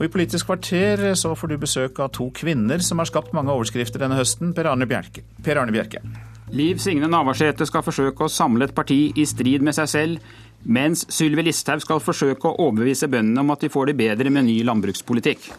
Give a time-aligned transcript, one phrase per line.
[0.00, 3.52] Og I Politisk kvarter så får du besøk av to kvinner som har skapt mange
[3.52, 4.54] overskrifter denne høsten.
[4.56, 5.26] Per Arne Bjerke.
[5.44, 6.00] Per Arne Bjerke.
[6.56, 10.30] Liv Signe Navarsete skal forsøke å samle et parti i strid med seg selv,
[10.64, 14.48] mens Sylvi Listhaug skal forsøke å overbevise bøndene om at de får det bedre med
[14.48, 15.50] ny landbrukspolitikk.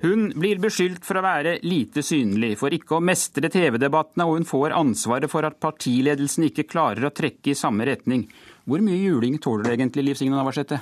[0.00, 4.46] Hun blir beskyldt for å være lite synlig, for ikke å mestre TV-debattene, og hun
[4.48, 8.24] får ansvaret for at partiledelsen ikke klarer å trekke i samme retning.
[8.64, 10.80] Hvor mye juling tåler du egentlig, Liv Signe Navarsete?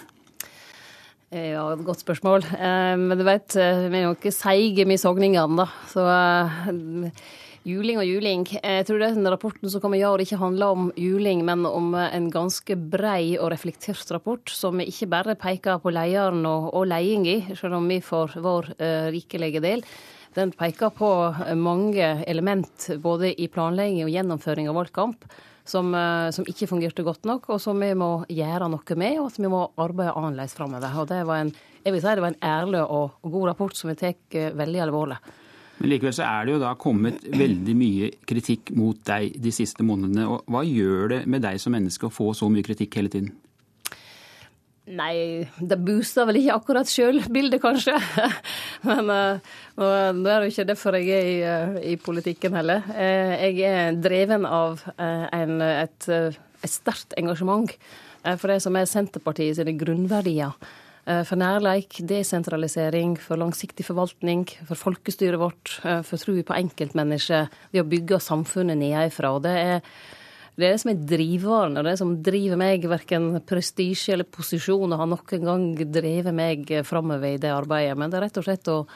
[1.34, 2.46] Ja, et godt spørsmål.
[2.56, 5.66] Eh, men du vet, eh, vi er jo ikke seige med sogningene, da.
[5.90, 7.10] Så eh,
[7.66, 8.44] Juling og juling.
[8.54, 12.28] Jeg tror den rapporten som kommer i år ikke handler om juling, men om en
[12.30, 17.80] ganske brei og reflektert rapport, som ikke bare peker på lederen og, og ledelsen, selv
[17.80, 19.82] om vi får vår uh, rikelige del.
[20.38, 21.10] Den peker på
[21.58, 25.26] mange element både i planlegging og gjennomføring av valgkamp.
[25.68, 25.90] Som,
[26.32, 29.50] som, ikke fungerte godt nok, og som vi må gjøre noe med, og at vi
[29.52, 30.94] må arbeide annerledes framover.
[30.96, 31.18] Og det
[31.84, 35.18] jeg vil si det var en ærlig og, god rapport som vi tar veldig alvorlig.
[35.78, 39.86] Men likevel så er det jo da kommet veldig mye kritikk mot deg de siste
[39.86, 40.26] månedene.
[40.26, 43.30] og Hva gjør det med deg som menneske å få så mye kritikk hele tiden?
[44.88, 47.94] Nei, det booster vel ikke akkurat sjølbildet, kanskje.
[48.88, 52.88] Men nå er det jo ikke derfor jeg er i, uh, i politikken heller.
[52.96, 57.68] Jeg er dreven av en, et, et sterkt engasjement
[58.24, 60.56] for det som er Senterpartiet sine grunnverdier.
[61.08, 67.48] Eh, for nærleik, desentralisering, for langsiktig forvaltning, for folkestyret vårt, eh, for trua på enkeltmennesket,
[67.72, 69.40] det å bygge samfunnet nedenfra.
[69.40, 69.82] Det er
[70.58, 72.82] det er det som er driveren, og det som driver meg.
[72.82, 77.96] Verken prestisje eller posisjon har noen gang drevet meg framover i det arbeidet.
[77.96, 78.86] Men det er rett og slett å,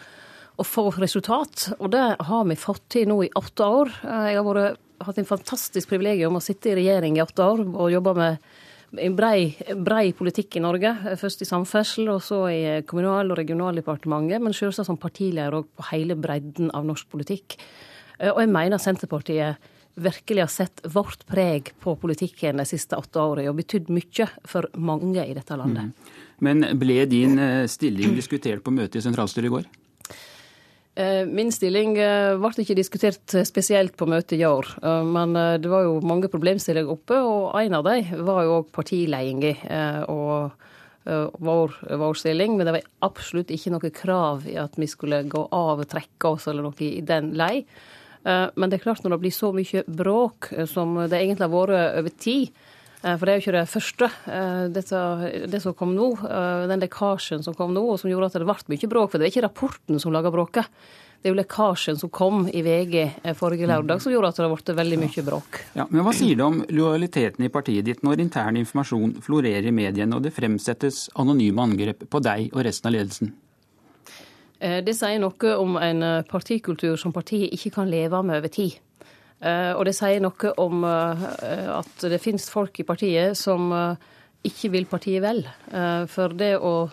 [0.59, 3.95] å, få resultat, og det har vi fått til nå i åtte år.
[4.03, 7.63] Eh, jeg har vært, hatt en fantastisk privilegium å sitte i regjering i åtte år
[7.63, 8.52] og jobbe med
[9.01, 10.93] en brei, politikk i Norge.
[11.21, 14.43] Først i samferdsel, og så i Kommunal- og regionaldepartementet.
[14.43, 17.57] Men selvsagt som partileder òg på hele bredden av norsk politikk.
[18.19, 23.21] Eh, og jeg mener Senterpartiet virkelig har sett vårt preg på politikken de siste åtte
[23.21, 25.93] årene, og betydd mye for mange i dette landet.
[25.93, 26.21] Mm.
[26.43, 29.69] Men ble din eh, stilling diskutert på møtet i sentralstyret i går?
[30.95, 35.71] Eh, min stilling eh, ble ikke diskutert spesielt på møtet i år, eh, men det
[35.73, 40.53] var jo mange problemstillinger oppe, og en av dem var jo òg partiledelsen og
[41.03, 42.53] vår, vår, stilling.
[42.55, 46.31] Men det var absolutt ikke noe krav i at vi skulle gå av og trekke
[46.31, 47.65] oss eller noe i den lei.
[48.23, 51.99] Men det er klart når det blir så mye bråk som det egentlig har vært
[52.05, 52.55] over tid,
[53.03, 54.09] for det er jo ikke det første.
[54.73, 54.99] Dette,
[55.51, 56.13] det som kom nå,
[56.71, 59.11] den lekkasjen som kom nå, og som gjorde at det ble mye bråk.
[59.11, 60.71] For det er ikke rapporten som lager bråket.
[61.23, 62.95] Det er jo lekkasjen som kom i VG
[63.39, 65.61] forrige lørdag som gjorde at det ble veldig mye bråk.
[65.79, 69.75] Ja, men Hva sier du om lojaliteten i partiet ditt når intern informasjon florerer i
[69.75, 73.31] mediene og det fremsettes anonyme angrep på deg og resten av ledelsen?
[74.63, 78.83] Det sier noe om en partikultur som partiet ikke kan leve med over tid.
[79.43, 81.23] Eh, og det sier noe om eh,
[81.75, 84.11] at det finnes folk i partiet som eh,
[84.47, 85.45] ikke vil partiet vel.
[86.11, 86.91] For det å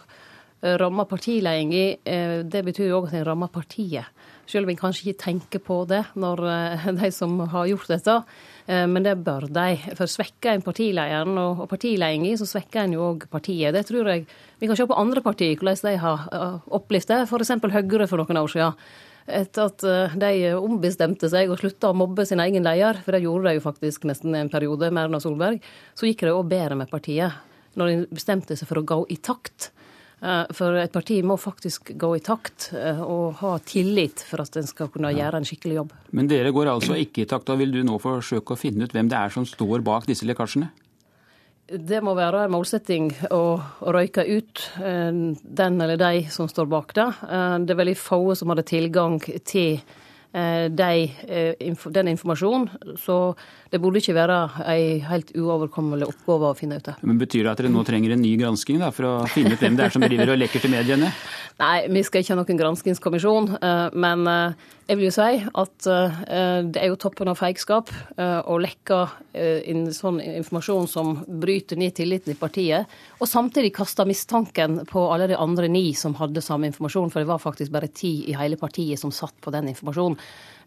[0.61, 4.05] ramme partiledelsen, det betyr jo òg at en rammer partiet.
[4.45, 6.43] Selv om en kanskje ikke tenker på det når
[6.99, 8.19] de som har gjort dette.
[8.69, 9.79] Men det bør de.
[9.97, 13.73] For svekker en partilederen og partiledelsen, så svekker en jo òg partiet.
[13.73, 14.27] Det tror jeg
[14.61, 16.29] Vi kan se på andre partier, hvordan de har
[16.69, 17.23] opplevd det.
[17.25, 17.55] F.eks.
[17.79, 18.77] Høyre for noen år siden
[19.27, 23.23] etter at eh, de ombestemte seg og slutta å mobbe sin egen leder, for det
[23.25, 25.63] gjorde de jo faktisk nesten en periode med Erna Solberg,
[25.97, 27.45] så gikk det òg bedre med partiet.
[27.77, 29.69] Når de bestemte seg for å gå i takt.
[30.19, 34.57] Eh, for et parti må faktisk gå i takt eh, og ha tillit for at
[34.59, 35.95] en skal kunne gjøre en skikkelig jobb.
[36.17, 37.47] Men dere går altså ikke i takt.
[37.47, 40.27] Da vil du nå forsøke å finne ut hvem det er som står bak disse
[40.27, 40.73] lekkasjene?
[41.69, 43.59] Det må være en målsetting å,
[43.93, 45.09] røyke ut eh,
[45.61, 47.07] den eller de som står bak det.
[47.29, 49.77] Eh, det er veldig få som hadde tilgang til
[50.33, 52.95] eh, de, den informasjonen.
[52.97, 53.19] Så
[53.69, 56.97] det burde ikke være ei helt uoverkommelig oppgave å finne ut det.
[57.05, 59.61] Men Betyr det at dere nå trenger en ny gransking da, for å finne ut
[59.61, 61.13] hvem det er som driver og lekker til mediene?
[61.61, 63.53] Nei, vi skal ikke ha noen granskingskommisjon.
[63.93, 64.25] Men
[64.89, 66.15] jeg vil jo si at uh,
[66.65, 71.93] det er jo toppen av feigskap uh, å lekke uh, sånn informasjon som bryter ned
[71.99, 72.89] tilliten i partiet,
[73.21, 77.29] og samtidig kaste mistanken på alle de andre ni som hadde samme informasjon, for det
[77.29, 80.17] var faktisk bare ti i hele partiet som satt på den informasjonen.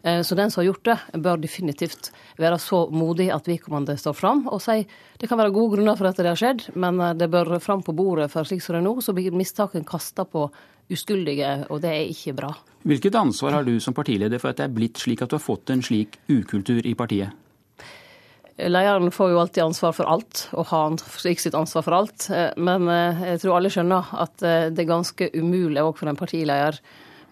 [0.03, 4.41] Så den som har gjort det, bør definitivt være så modig at vedkommende står fram
[4.51, 4.83] og sier
[5.21, 7.95] det kan være gode grunner for at det har skjedd, men det bør fram på
[7.95, 10.49] bordet, for slik som det er nå, så blir mistanken kasta på
[10.91, 12.49] uskyldige, og det er ikke bra.
[12.83, 15.45] Hvilket ansvar har du som partileder for at det er blitt slik at du har
[15.45, 17.31] fått en slik ukultur i partiet?
[18.59, 22.27] Lederen får jo alltid ansvar for alt, og har slik sitt ansvar for alt.
[22.59, 26.77] Men jeg tror alle skjønner at det er ganske umulig òg for en partileder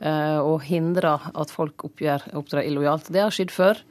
[0.01, 3.11] å hindre at folk oppgjør, opptrer illojalt.
[3.13, 3.81] Det har skjedd før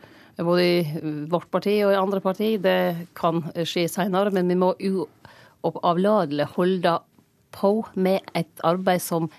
[0.41, 2.55] både i vårt parti og i andre parti.
[2.63, 6.97] Det kan skje seinere, men vi må uavlatelig holde
[7.55, 9.31] på med et arbeid som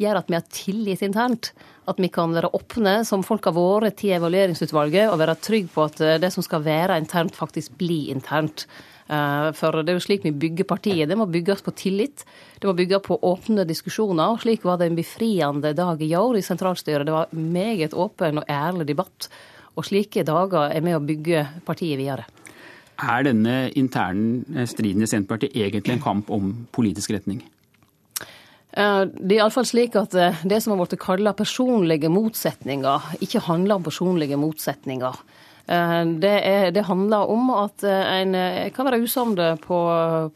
[0.00, 1.52] gjør at vi har tillit internt.
[1.90, 5.84] At vi kan være åpne, som folk har vært til evalueringsutvalget, og være trygge på
[5.86, 8.66] at det som skal være internt, faktisk blir internt.
[9.04, 11.08] Eh, for det er jo slik vi bygger partiet.
[11.08, 12.24] Det må bygges på tillit.
[12.60, 14.32] Det må bygge på åpne diskusjoner.
[14.32, 17.06] og Slik var det en befriende dag i år i sentralstyret.
[17.06, 19.28] Det var meget åpen og ærlig debatt.
[19.76, 22.24] Og slike dager er med å bygge partiet videre.
[23.02, 27.42] Er denne interne striden i Senterpartiet egentlig en kamp om politisk retning?
[28.74, 33.78] Det er iallfall slik at eh, det som har blitt kalla personlige motsetninger, ikke handler
[33.78, 35.20] om personlige motsetninger.
[35.66, 38.36] Eh, det, er, det, handler om at eh, en
[38.74, 39.80] kan være usamd på,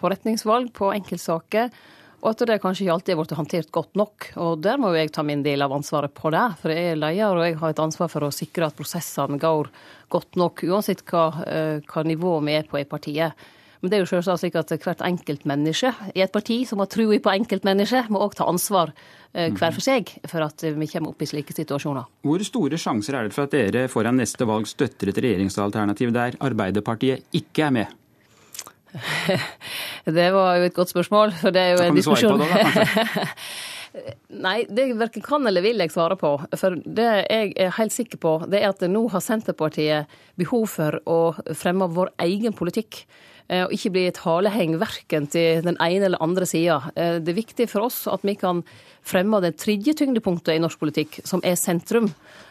[0.00, 1.70] på retningsvalg, på enkeltsaker.
[2.18, 4.26] Og at det kanskje ikke alltid har blitt håndtert godt nok.
[4.42, 6.46] Og der må jo jeg ta min del av ansvaret på det.
[6.58, 9.70] For jeg er leder, og jeg har et ansvar for å sikre at prosessene går
[10.10, 13.48] godt nok, uansett hva, eh, hva nivå vi er på i partiet.
[13.80, 17.20] Men det er jo selvsagt slik at hvert enkeltmenneske i et parti som har trua
[17.22, 18.90] på enkeltmennesket, må òg ta ansvar
[19.32, 22.10] eh, hver for seg for at vi kommer opp i slike situasjoner.
[22.26, 26.38] Hvor store sjanser er det for at dere foran neste valg støtter et regjeringsalternativ der
[26.42, 27.96] Arbeiderpartiet ikke er med?
[30.18, 32.40] det var jo et godt spørsmål, for det er jo en diskusjon.
[32.40, 33.26] Det, da,
[34.44, 36.34] Nei, det verken kan eller vil jeg svare på.
[36.60, 41.00] For det jeg er helt sikker på, det er at nå har Senterpartiet behov for
[41.08, 41.18] å
[41.56, 43.02] fremme vår egen politikk.
[43.48, 46.82] Eh, og ikke bli et haleheng verken til den ene eller andre sida.
[46.94, 48.60] Eh, det er viktig for oss at vi kan
[49.08, 52.10] fremme det tredje tyngdepunktet i norsk politikk, som er sentrum.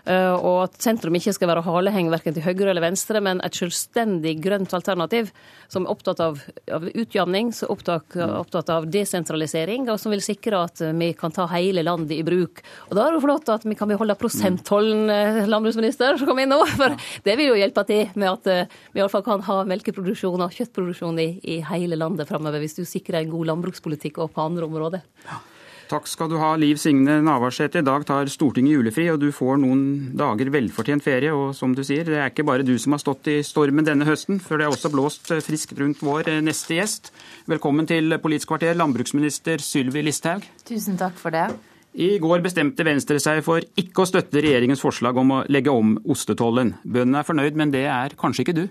[0.10, 3.54] Eh, og at sentrum ikke skal være haleheng verken til høyre eller venstre, men et
[3.54, 5.30] selvstendig grønt alternativ
[5.70, 6.42] som er opptatt av,
[6.74, 11.36] av utjamning, som er opptatt, opptatt, av desentralisering, og som vil sikre at vi kan
[11.36, 12.64] ta hele landet i bruk.
[12.90, 16.64] Og da er det flott at vi kan beholde prosenttollen, landbruksminister, som kom inn nå.
[16.74, 16.98] For
[17.28, 21.20] det vil jo hjelpe til med at vi iallfall kan ha melkeproduksjon og kjøttproduksjon matproduksjon
[21.20, 25.06] i, i hele landet framover, hvis du sikrer en god landbrukspolitikk og på andre områder.
[25.28, 25.44] Ja.
[25.88, 27.80] Takk skal du ha, Liv Signe Navarsete.
[27.80, 29.84] I dag tar Stortinget julefri, og du får noen
[30.20, 31.32] dager velfortjent ferie.
[31.32, 34.04] Og som du sier, det er ikke bare du som har stått i stormen denne
[34.04, 37.14] høsten, for det er også blåst friskt rundt vår neste gjest.
[37.48, 40.44] Velkommen til Politisk kvarter, landbruksminister Sylvi Listhaug.
[40.68, 41.48] Tusen takk for det.
[41.96, 45.96] I går bestemte Venstre seg for ikke å støtte regjeringens forslag om å legge om
[46.04, 46.76] ostetollen.
[46.84, 48.66] Bøndene er fornøyd, men det er kanskje ikke du?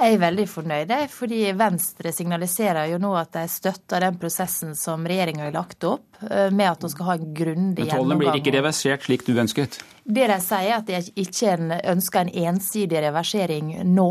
[0.00, 5.06] Jeg er veldig fornøyd, fordi Venstre signaliserer jo nå at de støtter den prosessen som
[5.08, 7.86] regjeringa har lagt opp, eh, med at hun skal ha en grundig gjennomgang.
[7.86, 9.80] Men tollen blir ikke reversert slik du ønsket?
[10.10, 11.56] Det de sier, er at de ikke
[11.92, 14.10] ønsker en ensidig reversering nå.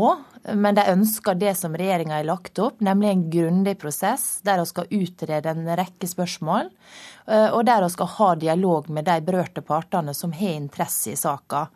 [0.56, 4.70] Men de ønsker det som regjeringa har lagt opp, nemlig en grundig prosess der vi
[4.70, 6.70] skal utrede en rekke spørsmål.
[7.26, 11.18] Eh, og der vi skal ha dialog med de berørte partene som har interesse i
[11.20, 11.66] saka.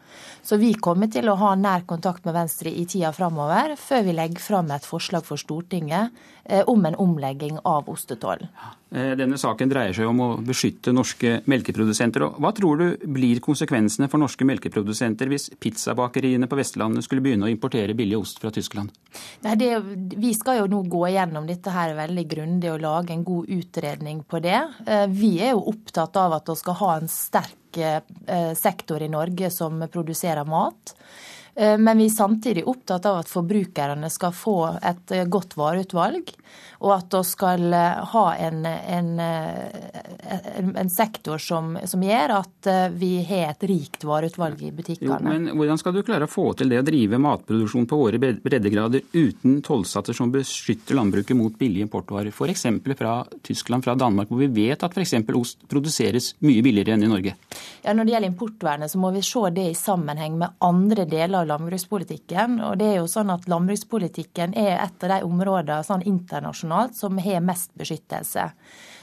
[0.43, 4.17] Så vi kommer til å ha nær kontakt med Venstre i tida framover, før vi
[4.17, 8.49] legger fram et forslag for Stortinget eh, om en omlegging av ostetollen.
[8.95, 12.29] Eh, denne saken dreier seg om å beskytte norske melkeprodusenter.
[12.39, 17.51] Hva tror du blir konsekvensene for norske melkeprodusenter hvis pizzabakeriene på Vestlandet skulle begynne å
[17.51, 18.95] importere billig ost fra Tyskland?
[19.43, 19.73] Nei, det,
[20.15, 24.23] vi skal jo nå gå gjennom dette her veldig grundig og lage en god utredning
[24.31, 24.63] på det.
[25.11, 29.51] Vi er jo opptatt av at vi skal ha en sterk eh, sektor i Norge
[29.51, 30.95] som produserer mat.
[31.55, 36.33] Eh, men vi er samtidig opptatt av at forbrukerne skal få et eh, godt vareutvalg,
[36.83, 39.11] og at vi skal eh, ha en, en,
[40.75, 42.69] en sektor som, som, gjør at
[42.99, 45.21] vi har et rikt vareutvalg i butikkene.
[45.21, 48.19] Jo, men Hvordan skal du klare å få til det å drive matproduksjon på våre
[48.19, 52.67] breddegrader uten tollsatser som beskytter landbruket mot billige importvarer, f.eks.
[52.99, 53.15] fra
[53.47, 55.15] Tyskland, fra Danmark, hvor vi vet at f.eks.
[55.39, 57.37] ost produseres mye billigere enn i Norge?
[57.85, 61.44] Ja, Når det gjelder importvernet, så må vi se det i sammenheng med andre deler
[61.45, 62.59] av landbrukspolitikken.
[62.65, 67.21] Og det er jo sånn at Landbrukspolitikken er et av de områdene sånn internasjonalt som
[67.23, 68.49] har mest beskyttelse.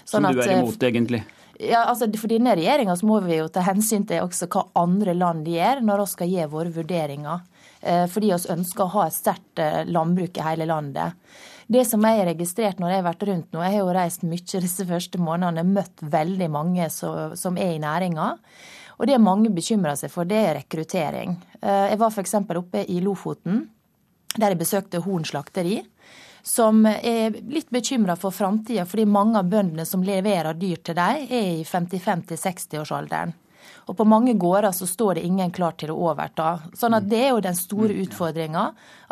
[0.04, 1.24] Sånn som du er imot, egentlig?
[1.62, 5.46] Ja, altså For denne regjeringa må vi jo ta hensyn til også hva andre land
[5.50, 7.44] gjør, når vi skal gi våre vurderinger.
[7.82, 11.18] Eh, fordi vi ønsker å ha et sterkt eh, landbruk i hele landet.
[11.72, 14.26] Det som jeg har registrert når jeg har vært rundt nå, jeg har jo reist
[14.28, 18.34] mye disse første månedene, møtt veldig mange som er i næringa.
[19.02, 21.34] Og det mange bekymrer seg for, det er rekruttering.
[21.58, 22.36] Eh, jeg var f.eks.
[22.38, 23.64] oppe i Lofoten,
[24.38, 25.80] der jeg besøkte Horn slakteri.
[26.46, 31.26] Som er litt bekymra for framtida, fordi mange av bøndene som leverer dyr til dem,
[31.30, 33.34] er i 55-60-årsalderen.
[33.90, 36.54] Og på mange gårder så står det ingen klar til å overta.
[36.78, 38.66] Sånn at det er jo den store mm, utfordringa.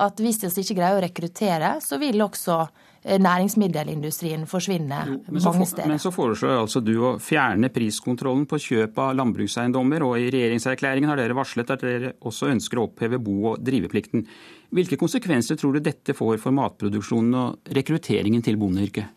[0.06, 2.62] At hvis vi ikke greier å rekruttere, så vil også
[3.04, 5.88] næringsmiddelindustrien forsvinne jo, mange steder.
[5.88, 11.12] Men så foreslår altså du å fjerne priskontrollen på kjøp av landbrukseiendommer, og i regjeringserklæringen
[11.12, 14.26] har dere varslet at dere også ønsker å oppheve bo- og driveplikten.
[14.76, 19.16] Hvilke konsekvenser tror du dette får for matproduksjonen og rekrutteringen til bondeyrket?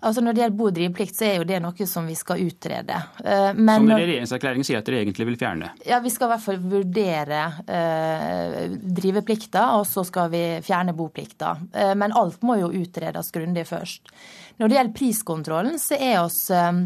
[0.00, 2.42] Altså Når det gjelder bo- og driveplikt, så er jo det noe som vi skal
[2.44, 2.98] utrede.
[3.24, 5.72] Eh, men, som regjeringserklæringen sier at dere egentlig vil fjerne?
[5.86, 11.56] Ja, Vi skal i hvert fall vurdere eh, driveplikta, og så skal vi fjerne boplikta.
[11.72, 14.12] Eh, men alt må jo utredes grundig først.
[14.60, 16.84] Når det gjelder priskontrollen, så er oss eh,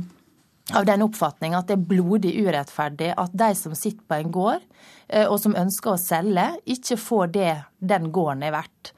[0.77, 4.63] av den oppfatning at det er blodig urettferdig at de som sitter på en gård
[5.09, 8.95] eh, og som ønsker å selge, ikke får det den gården er verdt.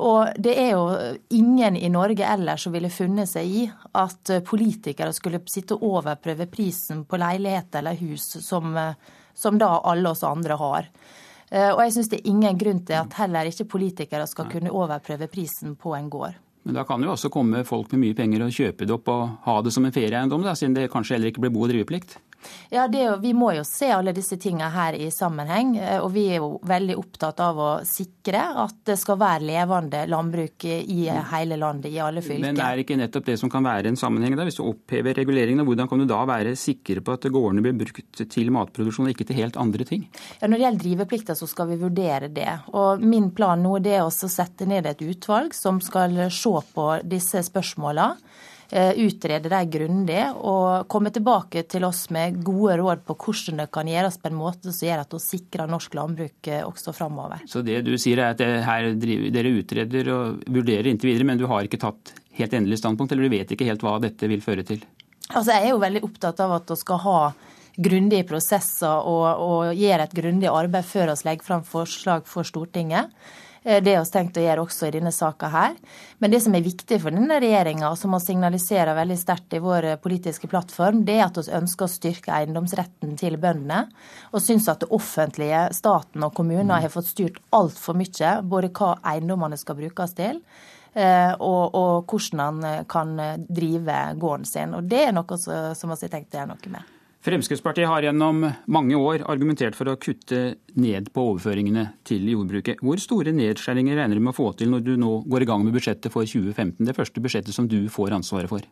[0.00, 0.84] Og det er jo
[1.36, 3.64] ingen i Norge ellers som ville funnet seg i
[3.98, 8.72] at politikere skulle sitte og overprøve prisen på leilighet eller hus, som,
[9.34, 10.88] som da alle oss andre har.
[11.52, 14.72] Eh, og jeg syns det er ingen grunn til at heller ikke politikere skal kunne
[14.72, 16.38] overprøve prisen på en gård.
[16.62, 19.22] Men da kan jo også komme folk med mye penger og kjøpe det opp og
[19.44, 22.16] ha det som en ferieeiendom, siden det kanskje heller ikke blir bo- og driveplikt?
[22.72, 25.74] Ja, jo, Vi må jo se alle disse tingene her i sammenheng.
[25.78, 30.04] Eh, og vi er jo veldig opptatt av å sikre at det skal være levende
[30.10, 32.44] landbruk i hele landet, i alle fylker.
[32.46, 34.46] Men det er ikke nettopp det som kan være en sammenheng da?
[34.48, 38.24] Hvis du opphever reguleringene, hvordan kan du da være sikker på at gårdene blir brukt
[38.32, 40.06] til matproduksjon og ikke til helt andre ting?
[40.40, 42.50] Ja, Når det gjelder driveplikter, så skal vi vurdere det.
[42.72, 47.42] Og min plan nå er å sette ned et utvalg som skal se på disse
[47.48, 48.16] spørsmålene.
[48.72, 53.66] Eh, utrede dem grundig og komme tilbake til oss med gode råd på hvordan det
[53.74, 57.42] kan gjøres på en måte som gjør at vi sikrer norsk landbruk eh, også framover.
[57.52, 61.42] Så det du sier er at her driver, dere utreder og vurderer inntil videre, men
[61.42, 64.40] du har ikke tatt helt endelig standpunkt, eller du vet ikke helt hva dette vil
[64.40, 64.80] føre til?
[65.34, 67.18] Altså, Jeg er jo veldig opptatt av at vi skal ha
[67.76, 73.12] grundige prosesser og, og gjøre et grundig arbeid før vi legger fram forslag for Stortinget.
[73.64, 75.76] Eh, det har vi tenkt å gjøre også i denne saka her.
[76.18, 79.62] Men det som er viktig for denne regjeringa, og som vi signaliserer veldig sterkt i
[79.62, 83.84] vår eh, politiske plattform, det er at vi ønsker å styrke eiendomsretten til bøndene.
[84.32, 88.96] Og syns at det offentlige, staten og kommuner har fått styrt altfor mye, både hva
[89.14, 90.42] eiendommene skal brukes til.
[90.92, 93.14] Eh, og, og hvordan han kan
[93.48, 94.74] drive gården sin.
[94.76, 96.91] Og Det er noe som vi har tenkt å gjøre noe med.
[97.22, 102.80] Fremskrittspartiet har gjennom mange år argumentert for å kutte ned på overføringene til jordbruket.
[102.82, 105.62] Hvor store nedskjæringer regner du med å få til når du nå går i gang
[105.62, 106.82] med budsjettet for 2015?
[106.88, 108.66] Det første budsjettet som du får ansvaret for.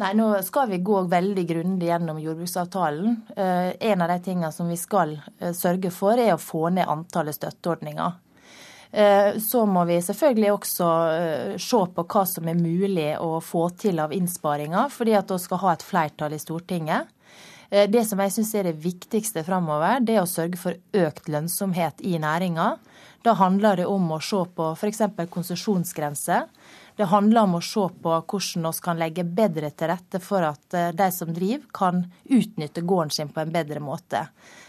[0.00, 3.20] Nei, Nå skal vi gå veldig grundig gjennom jordbruksavtalen.
[3.36, 6.88] Eh, en av de tingene som vi skal eh, sørge for, er å få ned
[6.88, 8.16] antallet støtteordninger.
[8.96, 10.90] Eh, så må vi selvfølgelig også
[11.60, 15.66] se på hva som er mulig å få til av innsparinger, fordi at vi skal
[15.68, 17.16] ha et flertall i Stortinget.
[17.70, 21.30] Eh, det som jeg syns er det viktigste framover, det er å sørge for økt
[21.30, 22.74] lønnsomhet i næringa.
[23.22, 25.02] Da handler det om å se på f.eks.
[25.30, 26.48] konsesjonsgrenser.
[26.96, 30.76] Det handler om å se på hvordan vi kan legge bedre til rette for at
[30.76, 34.26] eh, de som driver, kan utnytte gården sin på en bedre måte.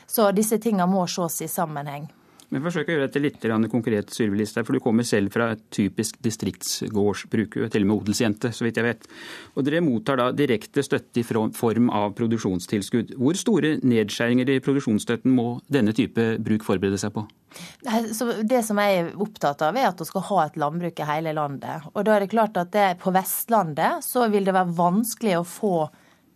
[0.07, 2.09] Så disse tingene må ses i sammenheng.
[2.51, 4.65] Men forsøk å gjøre dette litt konkret, Sylvi Listhaug.
[4.67, 8.87] For du kommer selv fra et typisk distriktsgårdsbruk, til og med odelsjente, så vidt jeg
[8.89, 9.07] vet.
[9.55, 13.15] Og dere mottar da direkte støtte i form av produksjonstilskudd.
[13.15, 17.27] Hvor store nedskjæringer i produksjonsstøtten må denne type bruk forberede seg på?
[18.47, 21.33] det som jeg er opptatt av, er at vi skal ha et landbruk i hele
[21.35, 21.89] landet.
[21.91, 25.47] Og da er det klart at det, på Vestlandet så vil det være vanskelig å
[25.47, 25.75] få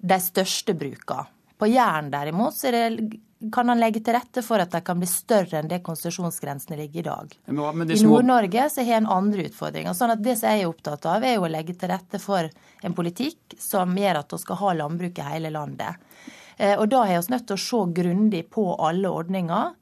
[0.05, 1.31] de største brukene.
[1.55, 3.19] På Jæren derimot så er det
[3.51, 7.01] kan han legge til rette for at de kan bli større enn det konsesjonsgrensene ligger
[7.01, 7.35] i dag.
[7.49, 7.73] Små...
[7.83, 9.93] I Nord-Norge så har en andre utfordringer.
[9.93, 12.47] sånn at Det som jeg er opptatt av, er jo å legge til rette for
[12.47, 16.01] en politikk som gjør at vi skal ha landbruk i hele landet.
[16.57, 19.75] Eh, og Da er vi nødt til å se grundig på alle ordninger.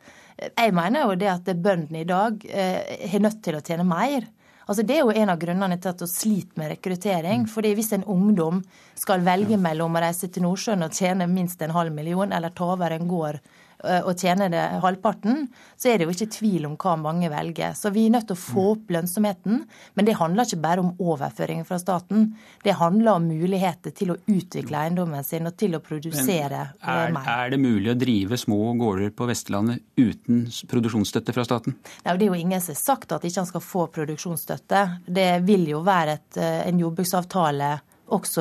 [0.49, 4.25] Jeg mener jo det at bøndene i dag eh, har nødt til å tjene mer.
[4.67, 7.43] Altså Det er jo en av grunnene til at vi sliter med rekruttering.
[7.43, 7.47] Mm.
[7.51, 8.63] fordi Hvis en ungdom
[8.95, 12.71] skal velge mellom å reise til Nordsjøen og tjene minst en halv million, eller ta
[12.73, 13.39] over en gård
[13.83, 15.47] og tjener det halvparten,
[15.79, 17.75] så er det jo ikke tvil om hva mange velger.
[17.77, 19.63] Så vi er nødt til å få opp lønnsomheten.
[19.93, 22.29] Men det handler ikke bare om overføringer fra staten.
[22.63, 27.13] Det handler om muligheter til å utvikle eiendommen sin og til å produsere eh, er,
[27.15, 27.27] mer.
[27.27, 31.77] Er det mulig å drive små gårder på Vestlandet uten produksjonsstøtte fra staten?
[32.05, 34.83] Nei, det er jo ingen som har sagt at ikke han skal få produksjonsstøtte.
[35.19, 37.73] Det vil jo være et, eh, en jordbruksavtale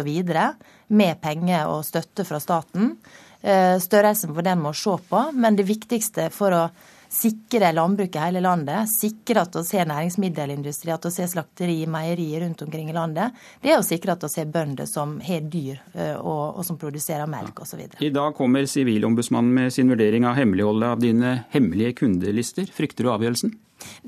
[0.05, 0.55] videre,
[0.89, 2.99] med penger og støtte fra staten.
[3.43, 5.23] Eh, størrelsen på den må se på.
[5.35, 6.65] Men det viktigste for å
[7.13, 12.31] sikre landbruket i hele landet, sikre at vi har næringsmiddelindustri, at vi har slakteri, meieri
[12.41, 15.83] rundt omkring i landet, det er å sikre at vi har bønder som har dyr
[15.93, 17.85] eh, og, og som produserer melk osv.
[18.01, 22.73] I dag kommer Sivilombudsmannen med sin vurdering av hemmeligholdet av dine hemmelige kundelister.
[22.73, 23.53] Frykter du avgjørelsen?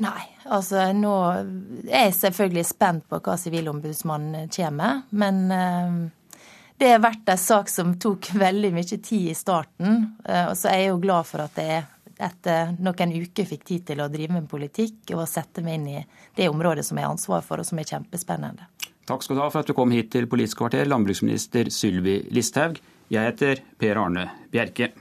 [0.00, 0.24] Nei,
[0.54, 1.14] altså nå
[1.90, 6.12] er jeg selvfølgelig spent på hva Sivilombudsmannen kommer med, men
[6.78, 10.08] det har vært en sak som tok veldig mye tid i starten.
[10.24, 13.86] Eh, og så er jeg jo glad for at jeg etter noen uker fikk tid
[13.88, 16.02] til å drive med politikk og sette meg inn i
[16.36, 18.68] det området som jeg har ansvar for, og som er kjempespennende.
[19.04, 22.78] Takk skal du ha for at du kom hit til Politisk kvarter, landbruksminister Sylvi Listhaug.
[23.12, 24.94] Jeg heter Per Arne Bjerke.